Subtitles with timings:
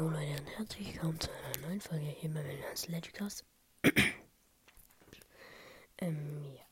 [0.00, 3.44] Jo Leute und herzlich willkommen zu einer neuen Folge hier bei Melans Legicast.
[5.98, 6.62] ähm, ja.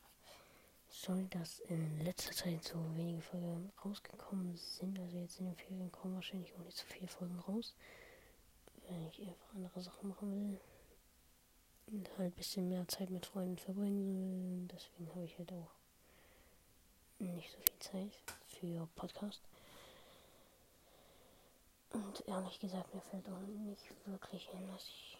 [0.89, 4.97] Sorry, dass in letzter Zeit so wenige Folgen rausgekommen sind.
[4.97, 7.75] Also jetzt in den Ferien kommen wahrscheinlich auch nicht so viele Folgen raus.
[8.87, 10.59] Wenn ich einfach andere Sachen machen will.
[11.85, 14.67] Und halt ein bisschen mehr Zeit mit Freunden verbringen will.
[14.75, 15.75] Deswegen habe ich halt auch
[17.19, 19.43] nicht so viel Zeit für Podcast.
[21.91, 25.17] Und ehrlich gesagt, mir fällt auch nicht wirklich ein, was ich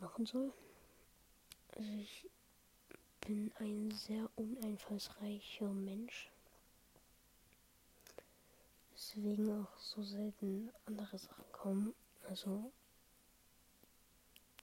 [0.00, 0.52] machen soll.
[1.76, 2.28] Also ich
[3.20, 6.30] bin ein sehr uneinfallsreicher Mensch.
[8.94, 11.94] Deswegen auch so selten andere Sachen kommen.
[12.28, 12.70] Also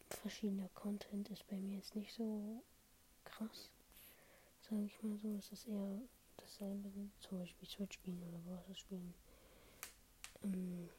[0.09, 2.63] verschiedener Content ist bei mir jetzt nicht so
[3.23, 3.69] krass.
[4.69, 6.01] Sage ich mal so, es ist eher
[6.37, 9.13] dasselbe, zum Beispiel Switch spielen oder Browser spielen.
[10.43, 10.89] Ähm,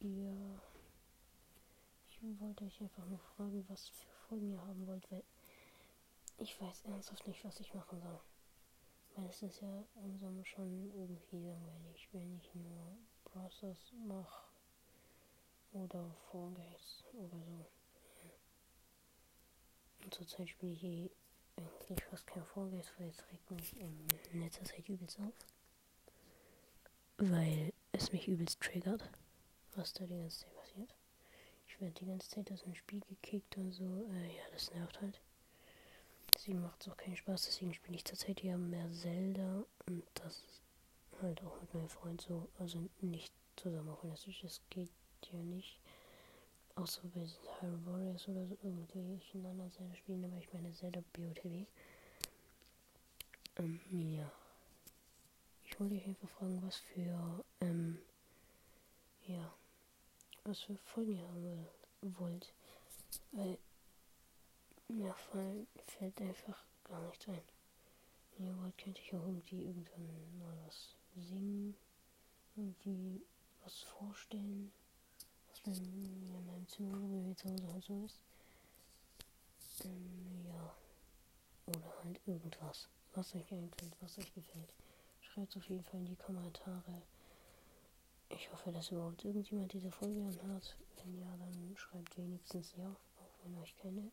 [0.00, 0.60] ja.
[2.10, 5.22] Ich wollte euch einfach nur fragen, was für Folgen ihr haben wollt, weil
[6.38, 8.20] ich weiß ernsthaft nicht, was ich machen soll.
[9.16, 14.44] Weil es ist ja im Sommer schon irgendwie langweilig, wenn ich nur Process mache
[15.72, 17.66] oder Fall Guys oder so.
[20.04, 21.10] Und zurzeit spiele ich eh
[21.56, 25.34] eigentlich fast kein Fall Guys, weil es regt mich in letzter Zeit übelst auf.
[27.18, 29.10] Weil es mich übelst triggert
[29.76, 30.94] was da die ganze Zeit passiert.
[31.68, 33.84] Ich werde die ganze Zeit aus dem Spiel gekickt und so.
[33.84, 35.20] Äh, ja, das nervt halt.
[36.34, 37.46] Deswegen macht es auch keinen Spaß.
[37.46, 40.42] Deswegen spiele ich zurzeit ja mehr Zelda und das
[41.22, 42.48] halt auch mit meinem Freund so.
[42.58, 44.90] Also nicht zusammen, auch wenn das, das geht
[45.32, 45.78] ja nicht.
[46.74, 47.26] Außer bei
[47.60, 48.86] Hyrule Warriors oder so in einer
[49.70, 51.66] Zelda spielen, aber ich meine Zelda BOTW.
[53.56, 54.30] Ähm, ja.
[55.64, 57.98] Ich wollte euch einfach fragen, was für, ähm,
[60.48, 61.66] was für Folgen ihr haben
[62.18, 62.54] wollt.
[63.32, 63.58] Weil
[64.88, 67.42] mir fallen, fällt einfach gar nichts ein.
[68.32, 71.76] Wenn ihr wollt, könnte ich auch irgendwie irgendwann mal was singen.
[72.56, 73.20] Irgendwie
[73.62, 74.72] was vorstellen.
[75.50, 78.20] Was bei mir in meinem Zimmer bei mir zu Hause halt so ist.
[79.84, 80.74] Ähm, ja.
[81.66, 82.88] Oder halt irgendwas.
[83.14, 84.72] Was euch einfällt, was euch gefällt.
[85.20, 87.02] Schreibt auf jeden Fall in die Kommentare.
[88.30, 90.76] Ich hoffe, dass überhaupt irgendjemand diese Folge anhört.
[90.96, 94.10] Wenn ja, dann schreibt wenigstens ja, auch wenn euch keine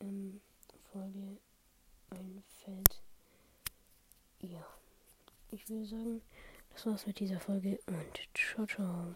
[0.00, 0.40] ähm,
[0.92, 1.38] Folge
[2.10, 3.02] einfällt.
[4.40, 4.66] Ja,
[5.50, 6.22] ich würde sagen,
[6.70, 9.14] das war's mit dieser Folge und ciao, ciao.